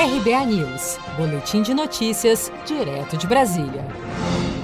RBA 0.00 0.46
News, 0.46 0.96
Boletim 1.16 1.60
de 1.60 1.74
Notícias, 1.74 2.52
direto 2.64 3.16
de 3.16 3.26
Brasília. 3.26 3.84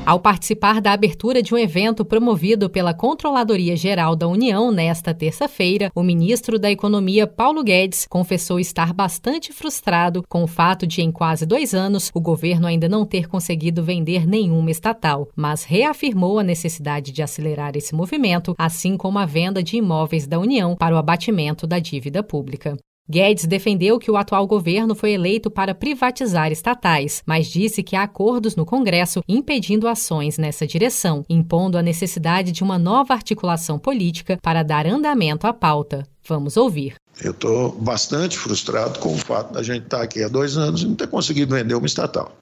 Ao 0.07 0.21
participar 0.21 0.81
da 0.81 0.93
abertura 0.93 1.43
de 1.43 1.53
um 1.53 1.59
evento 1.59 2.05
promovido 2.05 2.71
pela 2.71 2.95
Controladoria 2.95 3.75
Geral 3.75 4.15
da 4.15 4.29
União 4.29 4.71
nesta 4.71 5.13
terça-feira, 5.13 5.91
o 5.93 6.05
ministro 6.05 6.57
da 6.57 6.71
Economia, 6.71 7.27
Paulo 7.27 7.65
Guedes, 7.65 8.07
confessou 8.09 8.61
estar 8.61 8.93
bastante 8.93 9.53
frustrado 9.53 10.23
com 10.29 10.45
o 10.45 10.47
fato 10.47 10.87
de, 10.87 11.03
em 11.03 11.11
quase 11.11 11.45
dois 11.45 11.75
anos, 11.75 12.13
o 12.15 12.21
governo 12.21 12.69
ainda 12.69 12.89
não 12.89 13.05
ter 13.05 13.27
conseguido 13.27 13.83
vender 13.83 14.29
nenhuma 14.29 14.71
estatal, 14.71 15.29
mas 15.35 15.65
reafirmou 15.65 16.39
a 16.39 16.45
necessidade 16.45 17.11
de 17.11 17.25
acelerar 17.25 17.77
esse 17.77 17.93
movimento, 17.93 18.55
assim 18.57 18.97
como 18.97 19.19
a 19.19 19.27
venda 19.27 19.65
de 19.65 19.79
imóveis 19.79 20.29
da 20.29 20.39
União 20.39 20.77
para 20.77 20.95
o 20.95 20.99
abatimento 20.99 21.67
da 21.67 21.81
dívida 21.81 22.23
pública. 22.23 22.77
Guedes 23.09 23.45
defendeu 23.45 23.99
que 23.99 24.11
o 24.11 24.17
atual 24.17 24.47
governo 24.47 24.95
foi 24.95 25.13
eleito 25.13 25.51
para 25.51 25.75
privatizar 25.75 26.51
estatais, 26.51 27.23
mas 27.27 27.49
disse 27.49 27.83
que 27.83 27.95
há 27.95 28.03
acordos 28.03 28.57
no 28.57 28.65
Congresso 28.65 29.23
impedindo 29.29 29.87
ações 29.87 30.39
nessa 30.39 30.67
direção, 30.67 31.23
impondo 31.29 31.77
a 31.77 31.83
necessidade 31.83 32.51
de 32.51 32.63
uma 32.63 32.79
nova 32.79 33.13
articulação 33.13 33.79
política 33.79 34.39
para 34.41 34.63
dar 34.63 34.87
andamento 34.87 35.47
à 35.47 35.53
pauta. 35.53 36.07
Vamos 36.27 36.57
ouvir. 36.57 36.95
Eu 37.23 37.33
estou 37.33 37.73
bastante 37.73 38.39
frustrado 38.39 38.99
com 38.99 39.13
o 39.13 39.19
fato 39.19 39.53
da 39.53 39.63
gente 39.63 39.85
estar 39.85 40.01
aqui 40.01 40.23
há 40.23 40.29
dois 40.29 40.57
anos 40.57 40.83
e 40.83 40.87
não 40.87 40.95
ter 40.95 41.07
conseguido 41.07 41.55
vender 41.55 41.75
uma 41.75 41.87
estatal. 41.87 42.35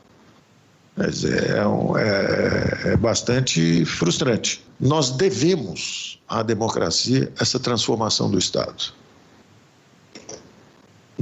Mas 0.97 1.25
é, 1.25 1.67
um, 1.67 1.99
é, 1.99 2.93
é 2.93 2.97
bastante 2.97 3.85
frustrante. 3.85 4.63
Nós 4.79 5.11
devemos 5.11 6.21
à 6.29 6.41
democracia 6.45 7.33
essa 7.41 7.59
transformação 7.59 8.31
do 8.31 8.39
Estado. 8.39 9.02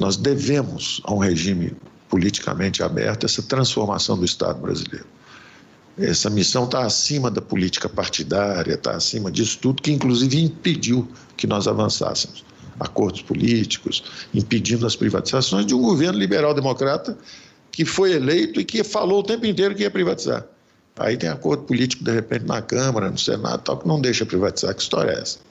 Nós 0.01 0.17
devemos 0.17 1.03
a 1.05 1.13
um 1.13 1.19
regime 1.19 1.77
politicamente 2.09 2.83
aberto 2.83 3.27
essa 3.27 3.43
transformação 3.43 4.17
do 4.17 4.25
Estado 4.25 4.59
brasileiro. 4.59 5.05
Essa 5.99 6.31
missão 6.31 6.65
está 6.65 6.87
acima 6.87 7.31
da 7.31 7.43
política 7.43 7.87
partidária, 7.87 8.73
está 8.73 8.93
acima 8.93 9.31
disso 9.31 9.59
tudo, 9.59 9.83
que 9.83 9.93
inclusive 9.93 10.43
impediu 10.43 11.07
que 11.37 11.47
nós 11.47 11.69
avançássemos. 11.69 12.43
Acordos 12.81 13.21
políticos, 13.21 14.03
impedindo 14.33 14.87
as 14.87 14.97
privatizações 14.97 15.67
de 15.67 15.75
um 15.75 15.83
governo 15.83 16.19
liberal-democrata 16.19 17.19
que 17.71 17.85
foi 17.85 18.13
eleito 18.13 18.59
e 18.59 18.65
que 18.65 18.83
falou 18.83 19.21
o 19.21 19.23
tempo 19.23 19.45
inteiro 19.45 19.75
que 19.75 19.83
ia 19.83 19.91
privatizar. 19.91 20.47
Aí 20.99 21.19
tem 21.19 21.29
acordo 21.29 21.65
político, 21.65 22.03
de 22.03 22.11
repente, 22.11 22.47
na 22.47 22.63
Câmara, 22.63 23.11
no 23.11 23.19
Senado, 23.19 23.63
tal, 23.63 23.77
que 23.77 23.87
não 23.87 24.01
deixa 24.01 24.25
privatizar. 24.25 24.75
Que 24.75 24.81
história 24.81 25.13
é 25.13 25.21
essa? 25.21 25.50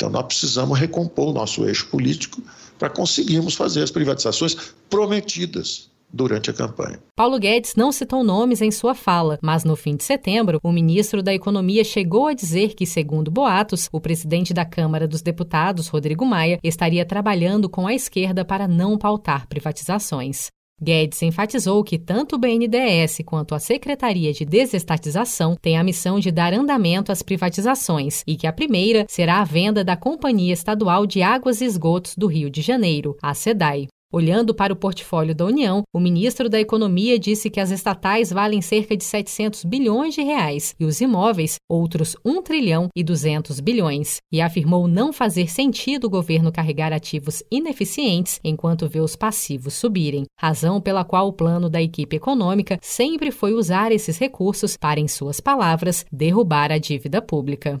Então, 0.00 0.08
nós 0.08 0.24
precisamos 0.24 0.78
recompor 0.78 1.28
o 1.28 1.32
nosso 1.34 1.62
eixo 1.66 1.86
político 1.90 2.42
para 2.78 2.88
conseguirmos 2.88 3.54
fazer 3.54 3.82
as 3.82 3.90
privatizações 3.90 4.56
prometidas 4.88 5.90
durante 6.10 6.48
a 6.48 6.54
campanha. 6.54 6.98
Paulo 7.14 7.38
Guedes 7.38 7.74
não 7.76 7.92
citou 7.92 8.24
nomes 8.24 8.62
em 8.62 8.70
sua 8.70 8.94
fala, 8.94 9.38
mas 9.42 9.62
no 9.62 9.76
fim 9.76 9.94
de 9.94 10.02
setembro, 10.02 10.58
o 10.62 10.72
ministro 10.72 11.22
da 11.22 11.34
Economia 11.34 11.84
chegou 11.84 12.28
a 12.28 12.32
dizer 12.32 12.74
que, 12.74 12.86
segundo 12.86 13.30
boatos, 13.30 13.90
o 13.92 14.00
presidente 14.00 14.54
da 14.54 14.64
Câmara 14.64 15.06
dos 15.06 15.20
Deputados, 15.20 15.88
Rodrigo 15.88 16.24
Maia, 16.24 16.58
estaria 16.64 17.04
trabalhando 17.04 17.68
com 17.68 17.86
a 17.86 17.92
esquerda 17.92 18.42
para 18.42 18.66
não 18.66 18.96
pautar 18.96 19.46
privatizações. 19.48 20.48
Guedes 20.82 21.20
enfatizou 21.22 21.84
que 21.84 21.98
tanto 21.98 22.36
o 22.36 22.38
BNDES 22.38 23.18
quanto 23.24 23.54
a 23.54 23.58
Secretaria 23.58 24.32
de 24.32 24.44
Desestatização 24.44 25.54
têm 25.60 25.76
a 25.76 25.84
missão 25.84 26.18
de 26.18 26.32
dar 26.32 26.54
andamento 26.54 27.12
às 27.12 27.22
privatizações 27.22 28.24
e 28.26 28.34
que 28.36 28.46
a 28.46 28.52
primeira 28.52 29.04
será 29.08 29.40
a 29.40 29.44
venda 29.44 29.84
da 29.84 29.96
Companhia 29.96 30.54
Estadual 30.54 31.06
de 31.06 31.22
Águas 31.22 31.60
e 31.60 31.66
Esgotos 31.66 32.16
do 32.16 32.26
Rio 32.26 32.48
de 32.48 32.62
Janeiro, 32.62 33.16
a 33.22 33.34
SEDAI. 33.34 33.88
Olhando 34.12 34.52
para 34.52 34.72
o 34.72 34.76
portfólio 34.76 35.32
da 35.32 35.44
União, 35.44 35.84
o 35.94 36.00
ministro 36.00 36.48
da 36.48 36.58
Economia 36.58 37.16
disse 37.16 37.48
que 37.48 37.60
as 37.60 37.70
estatais 37.70 38.30
valem 38.30 38.60
cerca 38.60 38.96
de 38.96 39.04
700 39.04 39.64
bilhões 39.64 40.14
de 40.14 40.20
reais 40.20 40.74
e 40.80 40.84
os 40.84 41.00
imóveis 41.00 41.58
outros 41.68 42.16
1 42.24 42.42
trilhão 42.42 42.88
e 42.96 43.04
200 43.04 43.60
bilhões, 43.60 44.16
e 44.32 44.40
afirmou 44.40 44.88
não 44.88 45.12
fazer 45.12 45.48
sentido 45.48 46.06
o 46.06 46.10
governo 46.10 46.50
carregar 46.50 46.92
ativos 46.92 47.40
ineficientes 47.52 48.40
enquanto 48.42 48.88
vê 48.88 48.98
os 48.98 49.14
passivos 49.14 49.74
subirem, 49.74 50.24
razão 50.36 50.80
pela 50.80 51.04
qual 51.04 51.28
o 51.28 51.32
plano 51.32 51.70
da 51.70 51.80
equipe 51.80 52.16
econômica 52.16 52.80
sempre 52.82 53.30
foi 53.30 53.52
usar 53.52 53.92
esses 53.92 54.18
recursos 54.18 54.76
para, 54.76 54.98
em 54.98 55.06
suas 55.06 55.38
palavras, 55.38 56.04
derrubar 56.10 56.72
a 56.72 56.78
dívida 56.78 57.22
pública. 57.22 57.80